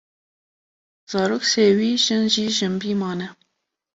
[1.11, 3.27] zarok sêwî, jin jî jinbî mane.